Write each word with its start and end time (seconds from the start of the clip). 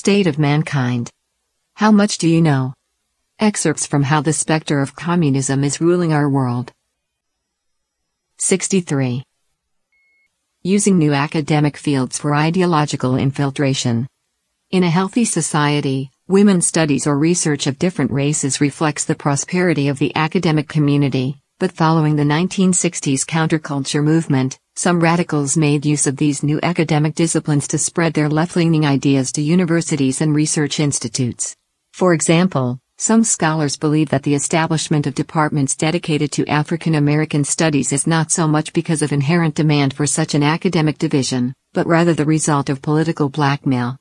State 0.00 0.26
of 0.26 0.38
Mankind. 0.38 1.10
How 1.74 1.92
much 1.92 2.16
do 2.16 2.26
you 2.26 2.40
know? 2.40 2.72
Excerpts 3.38 3.86
from 3.86 4.02
How 4.02 4.22
the 4.22 4.32
Spectre 4.32 4.80
of 4.80 4.96
Communism 4.96 5.62
is 5.62 5.78
Ruling 5.78 6.10
Our 6.14 6.26
World. 6.26 6.72
63. 8.38 9.22
Using 10.62 10.96
new 10.96 11.12
academic 11.12 11.76
fields 11.76 12.18
for 12.18 12.34
ideological 12.34 13.16
infiltration. 13.16 14.06
In 14.70 14.84
a 14.84 14.88
healthy 14.88 15.26
society, 15.26 16.10
women's 16.26 16.66
studies 16.66 17.06
or 17.06 17.18
research 17.18 17.66
of 17.66 17.78
different 17.78 18.10
races 18.10 18.58
reflects 18.58 19.04
the 19.04 19.14
prosperity 19.14 19.88
of 19.88 19.98
the 19.98 20.16
academic 20.16 20.66
community, 20.66 21.39
but 21.60 21.72
following 21.72 22.16
the 22.16 22.22
1960s 22.22 23.26
counterculture 23.26 24.02
movement, 24.02 24.58
some 24.76 24.98
radicals 24.98 25.58
made 25.58 25.84
use 25.84 26.06
of 26.06 26.16
these 26.16 26.42
new 26.42 26.58
academic 26.62 27.14
disciplines 27.14 27.68
to 27.68 27.76
spread 27.76 28.14
their 28.14 28.30
left 28.30 28.56
leaning 28.56 28.86
ideas 28.86 29.30
to 29.30 29.42
universities 29.42 30.22
and 30.22 30.34
research 30.34 30.80
institutes. 30.80 31.54
For 31.92 32.14
example, 32.14 32.78
some 32.96 33.24
scholars 33.24 33.76
believe 33.76 34.08
that 34.08 34.22
the 34.22 34.34
establishment 34.34 35.06
of 35.06 35.14
departments 35.14 35.76
dedicated 35.76 36.32
to 36.32 36.46
African 36.46 36.94
American 36.94 37.44
studies 37.44 37.92
is 37.92 38.06
not 38.06 38.30
so 38.30 38.48
much 38.48 38.72
because 38.72 39.02
of 39.02 39.12
inherent 39.12 39.54
demand 39.54 39.92
for 39.92 40.06
such 40.06 40.34
an 40.34 40.42
academic 40.42 40.96
division, 40.96 41.52
but 41.74 41.86
rather 41.86 42.14
the 42.14 42.24
result 42.24 42.70
of 42.70 42.80
political 42.80 43.28
blackmail. 43.28 43.98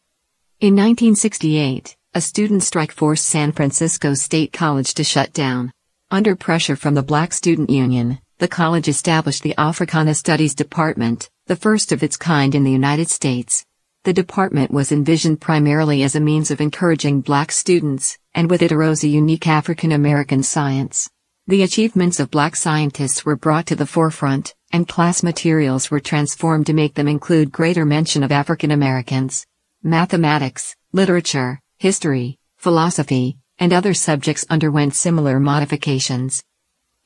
In 0.62 0.78
1968, 0.78 1.98
a 2.14 2.22
student 2.22 2.64
strike 2.64 2.94
forced 2.94 3.28
San 3.28 3.52
Francisco 3.52 4.14
State 4.14 4.54
College 4.54 4.94
to 4.94 5.04
shut 5.04 5.34
down. 5.34 5.74
Under 6.12 6.36
pressure 6.36 6.76
from 6.76 6.96
the 6.96 7.04
Black 7.04 7.34
Student 7.34 7.70
Union, 7.70 8.18
the 8.40 8.48
college 8.48 8.88
established 8.88 9.44
the 9.44 9.54
Africana 9.60 10.16
Studies 10.16 10.56
Department, 10.56 11.30
the 11.46 11.56
first 11.56 11.92
of 11.92 12.02
its 12.02 12.18
kind 12.18 12.56
in 12.56 12.64
the 12.64 12.72
United 12.72 13.10
States. 13.10 13.64
The 14.06 14.14
department 14.14 14.72
was 14.72 14.92
envisioned 14.92 15.40
primarily 15.40 16.02
as 16.02 16.16
a 16.16 16.20
means 16.20 16.50
of 16.50 16.62
encouraging 16.62 17.22
black 17.22 17.52
students, 17.52 18.18
and 18.34 18.50
with 18.50 18.64
it 18.64 18.72
arose 18.72 19.04
a 19.04 19.08
unique 19.08 19.46
African 19.46 19.92
American 19.92 20.42
science. 20.42 21.12
The 21.46 21.62
achievements 21.62 22.20
of 22.20 22.32
black 22.32 22.56
scientists 22.56 23.24
were 23.24 23.36
brought 23.36 23.68
to 23.68 23.76
the 23.76 23.86
forefront, 23.86 24.56
and 24.74 24.88
class 24.88 25.22
materials 25.22 25.92
were 25.92 26.00
transformed 26.00 26.66
to 26.66 26.74
make 26.74 26.96
them 26.96 27.08
include 27.08 27.52
greater 27.52 27.86
mention 27.86 28.24
of 28.24 28.32
African 28.32 28.72
Americans. 28.72 29.46
Mathematics, 29.84 30.76
literature, 30.92 31.62
history, 31.78 32.40
philosophy, 32.58 33.38
and 33.60 33.72
other 33.74 33.94
subjects 33.94 34.46
underwent 34.50 34.96
similar 34.96 35.40
modifications. 35.40 36.44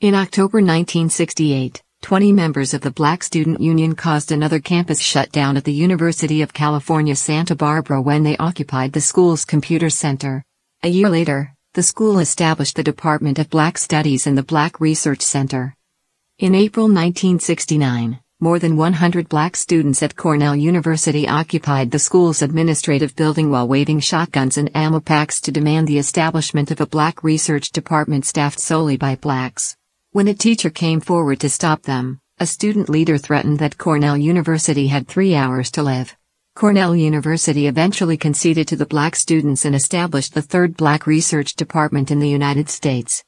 In 0.00 0.14
October 0.14 0.58
1968, 0.58 1.82
20 2.02 2.32
members 2.32 2.74
of 2.74 2.80
the 2.82 2.90
Black 2.90 3.22
Student 3.22 3.60
Union 3.60 3.94
caused 3.94 4.30
another 4.30 4.60
campus 4.60 5.00
shutdown 5.00 5.56
at 5.56 5.64
the 5.64 5.72
University 5.72 6.42
of 6.42 6.52
California 6.52 7.16
Santa 7.16 7.54
Barbara 7.54 8.00
when 8.00 8.22
they 8.22 8.36
occupied 8.36 8.92
the 8.92 9.00
school's 9.00 9.44
computer 9.44 9.90
center. 9.90 10.44
A 10.82 10.88
year 10.88 11.08
later, 11.08 11.54
the 11.72 11.82
school 11.82 12.18
established 12.18 12.76
the 12.76 12.82
Department 12.82 13.38
of 13.38 13.50
Black 13.50 13.78
Studies 13.78 14.26
and 14.26 14.38
the 14.38 14.42
Black 14.42 14.80
Research 14.80 15.22
Center. 15.22 15.74
In 16.38 16.54
April 16.54 16.86
1969, 16.86 18.20
more 18.44 18.58
than 18.58 18.76
100 18.76 19.26
black 19.30 19.56
students 19.56 20.02
at 20.02 20.16
Cornell 20.16 20.54
University 20.54 21.26
occupied 21.26 21.90
the 21.90 21.98
school's 21.98 22.42
administrative 22.42 23.16
building 23.16 23.50
while 23.50 23.66
waving 23.66 24.00
shotguns 24.00 24.58
and 24.58 24.70
ammo 24.76 25.00
packs 25.00 25.40
to 25.40 25.50
demand 25.50 25.88
the 25.88 25.96
establishment 25.96 26.70
of 26.70 26.78
a 26.78 26.86
black 26.86 27.24
research 27.24 27.72
department 27.72 28.26
staffed 28.26 28.60
solely 28.60 28.98
by 28.98 29.16
blacks. 29.16 29.78
When 30.12 30.28
a 30.28 30.34
teacher 30.34 30.68
came 30.68 31.00
forward 31.00 31.40
to 31.40 31.48
stop 31.48 31.84
them, 31.84 32.20
a 32.38 32.44
student 32.44 32.90
leader 32.90 33.16
threatened 33.16 33.60
that 33.60 33.78
Cornell 33.78 34.18
University 34.18 34.88
had 34.88 35.08
three 35.08 35.34
hours 35.34 35.70
to 35.70 35.82
live. 35.82 36.14
Cornell 36.54 36.94
University 36.94 37.66
eventually 37.66 38.18
conceded 38.18 38.68
to 38.68 38.76
the 38.76 38.84
black 38.84 39.16
students 39.16 39.64
and 39.64 39.74
established 39.74 40.34
the 40.34 40.42
third 40.42 40.76
black 40.76 41.06
research 41.06 41.54
department 41.54 42.10
in 42.10 42.18
the 42.18 42.28
United 42.28 42.68
States. 42.68 43.24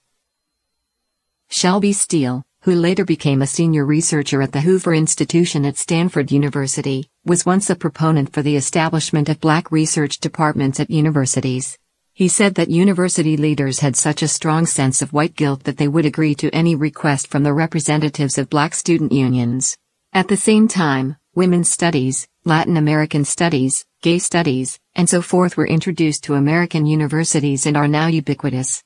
Shelby 1.49 1.95
Steele, 1.95 2.43
who 2.67 2.75
later 2.75 3.05
became 3.05 3.43
a 3.43 3.47
senior 3.47 3.87
researcher 3.87 4.43
at 4.43 4.51
the 4.51 4.61
Hoover 4.61 4.93
Institution 4.93 5.65
at 5.65 5.77
Stanford 5.77 6.33
University, 6.33 7.09
was 7.25 7.47
once 7.47 7.71
a 7.71 7.77
proponent 7.77 8.33
for 8.33 8.43
the 8.43 8.57
establishment 8.57 9.29
of 9.29 9.41
black 9.41 9.71
research 9.71 10.19
departments 10.19 10.81
at 10.81 10.91
universities. 10.91 11.79
He 12.13 12.27
said 12.27 12.57
that 12.57 12.69
university 12.69 13.37
leaders 13.37 13.79
had 13.79 13.95
such 13.95 14.21
a 14.21 14.27
strong 14.27 14.67
sense 14.67 15.01
of 15.01 15.13
white 15.13 15.37
guilt 15.37 15.63
that 15.63 15.77
they 15.77 15.87
would 15.87 16.07
agree 16.07 16.35
to 16.35 16.53
any 16.53 16.75
request 16.75 17.29
from 17.29 17.45
the 17.45 17.55
representatives 17.55 18.37
of 18.37 18.51
black 18.51 18.75
student 18.75 19.13
unions. 19.13 19.77
At 20.13 20.27
the 20.27 20.37
same 20.37 20.67
time, 20.67 21.19
women's 21.37 21.71
studies, 21.71 22.27
Latin 22.45 22.77
American 22.77 23.25
studies, 23.25 23.85
gay 24.03 24.19
studies, 24.19 24.81
and 24.97 25.09
so 25.09 25.23
forth 25.23 25.57
were 25.57 25.69
introduced 25.69 26.25
to 26.25 26.35
American 26.35 26.85
universities 26.85 27.65
and 27.65 27.77
are 27.77 27.87
now 27.87 28.09
ubiquitous. 28.09 28.83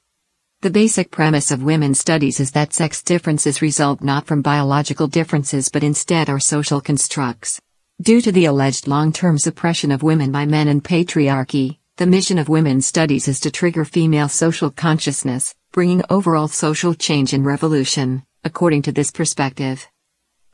The 0.63 0.69
basic 0.69 1.11
premise 1.11 1.51
of 1.51 1.63
women's 1.63 1.99
studies 1.99 2.39
is 2.39 2.51
that 2.51 2.75
sex 2.75 3.03
differences 3.03 3.63
result 3.63 4.03
not 4.03 4.27
from 4.27 4.43
biological 4.43 5.07
differences 5.07 5.71
but 5.71 5.83
instead 5.83 6.29
are 6.29 6.39
social 6.39 6.83
constructs. 6.83 7.59
Due 8.03 8.21
to 8.21 8.31
the 8.31 8.45
alleged 8.45 8.87
long 8.87 9.11
term 9.11 9.39
suppression 9.39 9.91
of 9.91 10.03
women 10.03 10.31
by 10.31 10.45
men 10.45 10.69
and 10.69 10.85
patriarchy, 10.85 11.79
the 11.97 12.07
mission 12.07 12.37
of 12.37 12.51
women's 12.51 12.85
studies 12.85 13.27
is 13.27 13.41
to 13.41 13.51
trigger 13.51 13.87
female 13.87 14.29
social 14.29 14.71
consciousness, 14.71 15.55
bringing 15.73 16.03
overall 16.11 16.47
social 16.47 16.93
change 16.93 17.33
and 17.33 17.47
revolution, 17.47 18.23
according 18.45 18.83
to 18.83 18.93
this 18.93 19.11
perspective. 19.11 19.89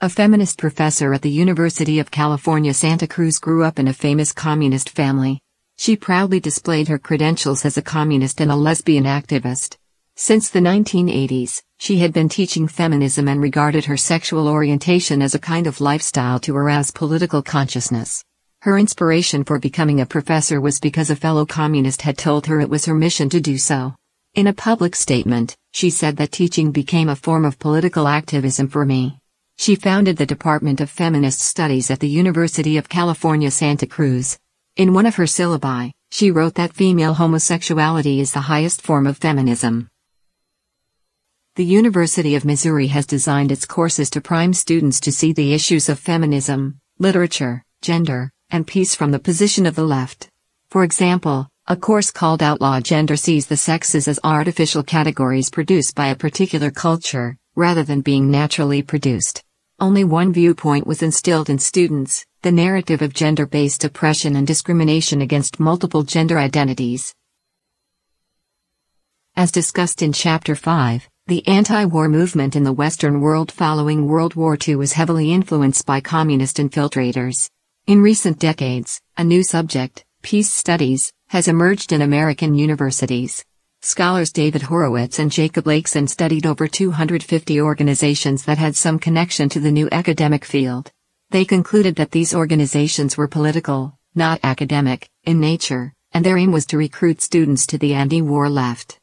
A 0.00 0.09
feminist 0.09 0.56
professor 0.56 1.15
at 1.15 1.22
the 1.22 1.31
University 1.31 1.99
of 1.99 2.12
California 2.12 2.75
Santa 2.75 3.09
Cruz 3.09 3.41
grew 3.41 3.65
up 3.65 3.81
in 3.81 3.89
a 3.89 3.93
famous 3.93 4.33
communist 4.33 4.89
family. 4.89 5.41
She 5.78 5.97
proudly 5.97 6.39
displayed 6.39 6.87
her 6.87 6.99
credentials 7.00 7.65
as 7.65 7.77
a 7.77 7.83
communist 7.83 8.41
and 8.41 8.53
a 8.53 8.56
lesbian 8.56 9.03
activist. 9.03 9.78
Since 10.19 10.49
the 10.49 10.60
1980s, 10.60 11.60
she 11.78 11.99
had 11.99 12.15
been 12.15 12.31
teaching 12.31 12.69
feminism 12.69 13.28
and 13.28 13.38
regarded 13.38 13.84
her 13.84 13.99
sexual 13.99 14.49
orientation 14.49 15.21
as 15.21 15.34
a 15.34 15.38
kind 15.38 15.66
of 15.66 15.78
lifestyle 15.78 16.41
to 16.41 16.56
arouse 16.56 16.91
political 16.91 17.43
consciousness. 17.43 18.25
Her 18.62 18.78
inspiration 18.78 19.44
for 19.44 19.59
becoming 19.59 20.00
a 20.00 20.06
professor 20.06 20.59
was 20.59 20.81
because 20.81 21.10
a 21.10 21.16
fellow 21.16 21.44
communist 21.44 22.00
had 22.00 22.16
told 22.16 22.47
her 22.47 22.60
it 22.60 22.71
was 22.71 22.87
her 22.87 22.94
mission 22.94 23.28
to 23.28 23.41
do 23.43 23.59
so. 23.59 23.94
In 24.34 24.47
a 24.47 24.54
public 24.54 24.97
statement, 24.97 25.54
she 25.75 25.91
said 25.91 26.16
that 26.16 26.33
teaching 26.33 26.72
became 26.72 27.10
a 27.10 27.15
form 27.15 27.44
of 27.44 27.59
political 27.59 28.09
activism 28.09 28.69
for 28.69 28.87
me. 28.87 29.19
She 29.59 29.75
founded 29.75 30.16
the 30.16 30.25
Department 30.25 30.81
of 30.81 30.88
Feminist 30.88 31.41
Studies 31.41 31.91
at 31.91 32.00
the 32.00 32.09
University 32.09 32.78
of 32.78 32.88
California 32.88 33.50
Santa 33.50 33.87
Cruz. 33.87 34.38
In 34.77 34.94
one 34.94 35.04
of 35.04 35.16
her 35.16 35.25
syllabi, 35.25 35.91
she 36.10 36.31
wrote 36.31 36.54
that 36.54 36.72
female 36.72 37.12
homosexuality 37.12 38.21
is 38.21 38.33
the 38.33 38.41
highest 38.41 38.81
form 38.81 39.06
of 39.06 39.19
feminism. 39.19 39.91
The 41.56 41.65
University 41.65 42.34
of 42.34 42.44
Missouri 42.44 42.89
has 42.89 43.06
designed 43.06 43.50
its 43.50 43.65
courses 43.65 44.11
to 44.11 44.21
prime 44.21 44.53
students 44.53 45.00
to 45.00 45.11
see 45.11 45.33
the 45.33 45.55
issues 45.55 45.89
of 45.89 45.99
feminism, 45.99 46.81
literature, 46.99 47.65
gender, 47.81 48.31
and 48.50 48.67
peace 48.67 48.94
from 48.94 49.11
the 49.11 49.19
position 49.19 49.65
of 49.65 49.75
the 49.75 49.83
left. 49.83 50.28
For 50.69 50.84
example, 50.84 51.49
a 51.66 51.75
course 51.75 52.11
called 52.11 52.43
Outlaw 52.43 52.81
Gender 52.81 53.16
sees 53.16 53.47
the 53.47 53.56
sexes 53.56 54.06
as 54.06 54.21
artificial 54.22 54.83
categories 54.83 55.49
produced 55.49 55.95
by 55.95 56.09
a 56.09 56.15
particular 56.15 56.71
culture, 56.71 57.39
rather 57.55 57.83
than 57.83 58.03
being 58.03 58.31
naturally 58.31 58.83
produced. 58.83 59.43
Only 59.81 60.05
one 60.05 60.34
viewpoint 60.34 60.87
was 60.87 61.03
instilled 61.03 61.49
in 61.49 61.59
students 61.59 62.27
the 62.43 62.53
narrative 62.53 63.00
of 63.00 63.15
gender 63.15 63.47
based 63.47 63.83
oppression 63.83 64.37
and 64.37 64.47
discrimination 64.47 65.22
against 65.22 65.59
multiple 65.59 66.03
gender 66.03 66.39
identities. 66.39 67.15
As 69.34 69.50
discussed 69.50 70.03
in 70.03 70.12
Chapter 70.12 70.55
5, 70.55 71.09
the 71.29 71.45
anti 71.49 71.85
war 71.85 72.09
movement 72.09 72.55
in 72.55 72.63
the 72.63 72.73
Western 72.73 73.21
world 73.21 73.51
following 73.51 74.07
World 74.07 74.37
War 74.37 74.57
II 74.57 74.77
was 74.77 74.93
heavily 74.93 75.33
influenced 75.33 75.84
by 75.84 76.01
communist 76.01 76.59
infiltrators. 76.59 77.51
In 77.89 78.01
recent 78.01 78.39
decades, 78.39 79.01
a 79.17 79.25
new 79.25 79.43
subject, 79.43 80.05
peace 80.23 80.53
studies, 80.53 81.13
has 81.31 81.49
emerged 81.49 81.91
in 81.91 82.03
American 82.03 82.55
universities. 82.55 83.45
Scholars 83.83 84.31
David 84.31 84.63
Horowitz 84.63 85.19
and 85.19 85.33
Jacob 85.33 85.65
Laksin 85.65 86.09
studied 86.09 86.47
over 86.47 86.69
250 86.69 87.61
organizations 87.61 88.45
that 88.45 88.59
had 88.59 88.77
some 88.77 89.01
connection 89.01 89.49
to 89.49 89.59
the 89.59 89.72
new 89.72 89.89
academic 89.91 90.45
field. 90.45 90.93
They 91.31 91.45
concluded 91.45 91.97
that 91.97 92.13
these 92.13 92.37
organizations 92.37 93.17
were 93.17 93.27
political, 93.27 93.99
not 94.15 94.39
academic, 94.45 95.11
in 95.25 95.41
nature, 95.41 95.93
and 96.13 96.25
their 96.25 96.39
aim 96.39 96.53
was 96.53 96.67
to 96.67 96.79
recruit 96.79 97.21
students 97.21 97.67
to 97.67 97.79
the 97.79 97.95
anti 97.95 98.22
war 98.22 98.49
left. 98.49 99.01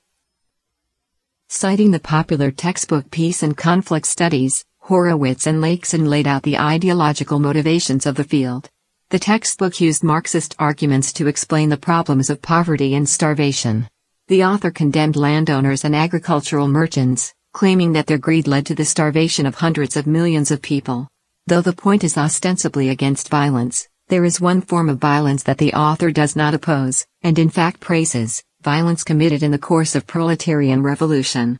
Citing 1.56 1.92
the 1.92 2.00
popular 2.00 2.50
textbook 2.50 3.12
Peace 3.12 3.44
and 3.44 3.56
Conflict 3.56 4.08
Studies, 4.08 4.66
Horowitz 4.80 5.46
and 5.46 5.62
Laksin 5.62 6.08
laid 6.08 6.26
out 6.26 6.42
the 6.42 6.58
ideological 6.58 7.38
motivations 7.38 8.08
of 8.08 8.16
the 8.16 8.24
field. 8.24 8.72
The 9.12 9.20
textbook 9.20 9.80
used 9.80 10.04
Marxist 10.04 10.56
arguments 10.58 11.14
to 11.14 11.28
explain 11.28 11.70
the 11.70 11.78
problems 11.78 12.32
of 12.32 12.42
poverty 12.42 12.96
and 12.96 13.08
starvation. 13.08 13.88
The 14.30 14.44
author 14.44 14.72
condemned 14.72 15.16
landowners 15.16 15.86
and 15.86 15.96
agricultural 15.96 16.68
merchants, 16.68 17.36
claiming 17.52 17.94
that 17.94 18.08
their 18.08 18.18
greed 18.18 18.48
led 18.48 18.66
to 18.66 18.74
the 18.74 18.84
starvation 18.84 19.46
of 19.46 19.54
hundreds 19.54 19.96
of 19.96 20.08
millions 20.08 20.50
of 20.50 20.60
people. 20.60 21.08
Though 21.46 21.62
the 21.62 21.72
point 21.72 22.04
is 22.04 22.18
ostensibly 22.18 22.90
against 22.90 23.30
violence, 23.30 23.88
There 24.10 24.26
is 24.26 24.42
one 24.42 24.62
form 24.62 24.90
of 24.90 24.98
violence 24.98 25.44
that 25.44 25.58
the 25.58 25.74
author 25.74 26.12
does 26.12 26.36
not 26.36 26.54
oppose, 26.54 27.06
and 27.22 27.40
in 27.40 27.50
fact 27.50 27.80
praises, 27.80 28.44
violence 28.64 29.04
committed 29.04 29.44
in 29.44 29.52
the 29.52 29.60
course 29.60 29.94
of 29.94 30.08
proletarian 30.08 30.82
revolution. 30.82 31.60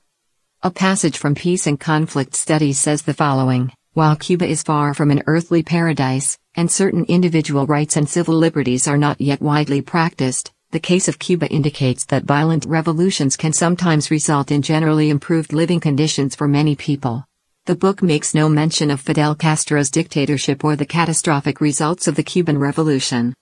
A 0.64 0.72
passage 0.72 1.18
from 1.18 1.36
Peace 1.36 1.68
and 1.68 1.80
Conflict 1.80 2.34
Studies 2.34 2.80
says 2.80 3.02
the 3.02 3.14
following 3.14 3.74
While 3.92 4.16
Cuba 4.16 4.48
is 4.48 4.64
far 4.64 4.94
from 4.94 5.12
an 5.12 5.22
earthly 5.28 5.62
paradise, 5.62 6.40
and 6.56 6.72
certain 6.72 7.04
individual 7.06 7.68
rights 7.68 7.98
and 7.98 8.08
civil 8.08 8.36
liberties 8.36 8.88
are 8.88 8.98
not 8.98 9.20
yet 9.20 9.42
widely 9.42 9.82
practiced, 9.82 10.54
the 10.72 10.80
case 10.80 11.10
of 11.10 11.20
Cuba 11.20 11.48
indicates 11.50 12.06
that 12.06 12.24
violent 12.24 12.66
revolutions 12.66 13.36
can 13.36 13.52
sometimes 13.52 14.10
result 14.10 14.50
in 14.50 14.62
generally 14.62 15.10
improved 15.10 15.52
living 15.52 15.82
conditions 15.82 16.36
for 16.36 16.48
many 16.48 16.76
people. 16.76 17.26
The 17.66 17.76
book 17.76 18.02
makes 18.02 18.34
no 18.34 18.48
mention 18.50 18.90
of 18.90 19.02
Fidel 19.02 19.36
Castro's 19.36 19.92
dictatorship 19.92 20.64
or 20.64 20.76
the 20.76 20.86
catastrophic 20.86 21.60
results 21.60 22.08
of 22.08 22.16
the 22.16 22.24
Cuban 22.24 22.58
Revolution. 22.58 23.34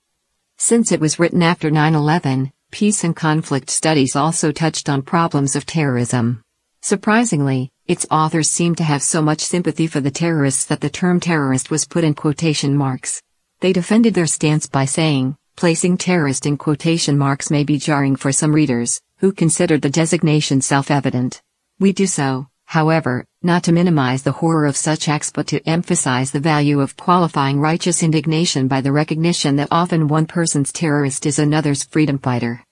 Since 0.58 0.92
it 0.92 1.00
was 1.00 1.20
written 1.20 1.42
after 1.42 1.72
9 1.72 1.96
11, 1.96 2.52
Peace 2.72 3.04
and 3.04 3.14
Conflict 3.14 3.70
Studies 3.70 4.16
also 4.16 4.54
touched 4.54 4.88
on 4.88 5.02
problems 5.02 5.58
of 5.58 5.66
terrorism. 5.66 6.42
Surprisingly, 6.82 7.70
its 7.86 8.08
authors 8.10 8.50
seem 8.50 8.76
to 8.76 8.84
have 8.84 9.04
so 9.04 9.22
much 9.22 9.42
sympathy 9.42 9.88
for 9.88 10.00
the 10.00 10.10
terrorists 10.10 10.66
that 10.66 10.80
the 10.80 10.90
term 10.90 11.20
terrorist 11.20 11.70
was 11.70 11.86
put 11.86 12.06
in 12.06 12.14
quotation 12.14 12.76
marks. 12.76 13.22
They 13.60 13.74
defended 13.74 14.14
their 14.14 14.26
stance 14.26 14.68
by 14.68 14.86
saying, 14.86 15.36
Placing 15.58 15.98
terrorist 15.98 16.46
in 16.46 16.58
quotation 16.58 17.18
marks 17.18 17.52
may 17.52 17.66
be 17.66 17.78
jarring 17.78 18.16
for 18.16 18.32
some 18.32 18.56
readers, 18.56 19.02
who 19.18 19.34
considered 19.34 19.82
the 19.82 19.90
designation 19.90 20.62
self-evident. 20.62 21.42
We 21.78 21.92
do 21.92 22.08
so, 22.08 22.48
however, 22.66 23.26
not 23.44 23.64
to 23.64 23.72
minimize 23.72 24.22
the 24.22 24.32
horror 24.32 24.68
of 24.68 24.78
such 24.78 25.10
acts 25.10 25.32
but 25.32 25.48
to 25.48 25.68
emphasize 25.68 26.30
the 26.30 26.40
value 26.40 26.80
of 26.80 26.96
qualifying 26.96 27.60
righteous 27.60 28.04
indignation 28.04 28.68
by 28.68 28.82
the 28.82 28.92
recognition 28.92 29.56
that 29.56 29.68
often 29.72 30.08
one 30.08 30.28
person's 30.28 30.72
terrorist 30.72 31.26
is 31.26 31.40
another's 31.40 31.84
freedom 31.84 32.20
fighter. 32.20 32.64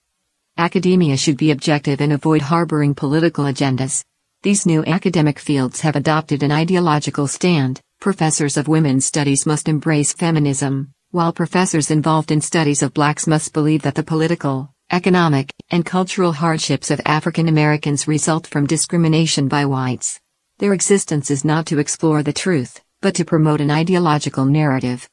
Academia 0.59 1.17
should 1.17 1.37
be 1.37 1.49
objective 1.49 2.01
and 2.01 2.13
avoid 2.13 2.43
harboring 2.43 2.93
political 2.93 3.45
agendas. 3.45 4.03
These 4.43 4.67
new 4.67 4.85
academic 4.85 5.39
fields 5.39 5.81
have 5.81 5.95
adopted 5.95 6.43
an 6.43 6.51
ideological 6.51 7.27
stand. 7.27 7.81
Professors 7.99 8.55
of 8.55 8.67
women's 8.67 9.05
studies 9.05 9.47
must 9.47 9.67
embrace 9.67 10.13
feminism, 10.13 10.91
while 11.09 11.33
professors 11.33 11.89
involved 11.89 12.31
in 12.31 12.41
studies 12.41 12.83
of 12.83 12.93
blacks 12.93 13.25
must 13.25 13.53
believe 13.53 13.81
that 13.81 13.95
the 13.95 14.03
political, 14.03 14.71
economic, 14.91 15.51
and 15.71 15.83
cultural 15.83 16.33
hardships 16.33 16.91
of 16.91 17.01
African 17.05 17.47
Americans 17.47 18.07
result 18.07 18.45
from 18.45 18.67
discrimination 18.67 19.47
by 19.47 19.65
whites. 19.65 20.19
Their 20.59 20.73
existence 20.73 21.31
is 21.31 21.45
not 21.45 21.65
to 21.67 21.79
explore 21.79 22.21
the 22.21 22.33
truth, 22.33 22.81
but 22.99 23.15
to 23.15 23.23
promote 23.23 23.61
an 23.61 23.71
ideological 23.71 24.43
narrative. 24.43 25.09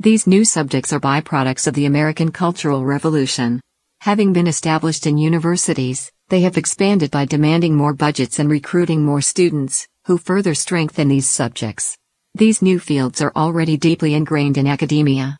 These 0.00 0.26
new 0.26 0.46
subjects 0.46 0.94
are 0.94 1.00
byproducts 1.00 1.66
of 1.66 1.74
the 1.74 1.84
American 1.84 2.32
Cultural 2.32 2.82
Revolution. 2.82 3.60
Having 4.00 4.32
been 4.32 4.46
established 4.46 5.06
in 5.06 5.18
universities, 5.18 6.10
they 6.28 6.40
have 6.40 6.56
expanded 6.56 7.10
by 7.10 7.26
demanding 7.26 7.76
more 7.76 7.92
budgets 7.92 8.38
and 8.38 8.48
recruiting 8.48 9.04
more 9.04 9.20
students, 9.20 9.86
who 10.06 10.16
further 10.16 10.54
strengthen 10.54 11.08
these 11.08 11.28
subjects. 11.28 11.98
These 12.34 12.62
new 12.62 12.78
fields 12.78 13.20
are 13.20 13.32
already 13.36 13.76
deeply 13.76 14.14
ingrained 14.14 14.56
in 14.56 14.66
academia. 14.66 15.36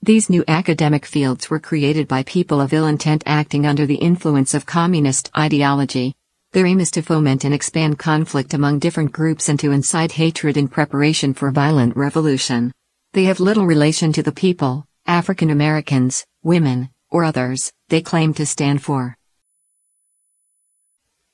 These 0.00 0.30
new 0.30 0.44
academic 0.48 1.04
fields 1.04 1.50
were 1.50 1.60
created 1.60 2.08
by 2.08 2.22
people 2.22 2.62
of 2.62 2.72
ill 2.72 2.86
intent 2.86 3.22
acting 3.26 3.66
under 3.66 3.84
the 3.84 3.96
influence 3.96 4.54
of 4.54 4.64
communist 4.64 5.30
ideology. 5.36 6.14
Their 6.56 6.64
aim 6.64 6.80
is 6.80 6.90
to 6.92 7.02
foment 7.02 7.44
and 7.44 7.52
expand 7.52 7.98
conflict 7.98 8.54
among 8.54 8.78
different 8.78 9.12
groups 9.12 9.50
and 9.50 9.60
to 9.60 9.72
incite 9.72 10.12
hatred 10.12 10.56
in 10.56 10.68
preparation 10.68 11.34
for 11.34 11.50
violent 11.50 11.94
revolution. 11.94 12.72
They 13.12 13.24
have 13.24 13.40
little 13.40 13.66
relation 13.66 14.10
to 14.14 14.22
the 14.22 14.32
people, 14.32 14.86
African 15.04 15.50
Americans, 15.50 16.24
women, 16.42 16.88
or 17.10 17.24
others, 17.24 17.70
they 17.90 18.00
claim 18.00 18.32
to 18.32 18.46
stand 18.46 18.82
for. 18.82 19.18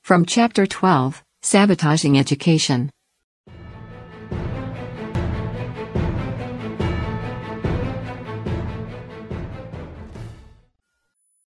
From 0.01 0.25
Chapter 0.25 0.65
12 0.65 1.23
Sabotaging 1.41 2.19
Education 2.19 2.91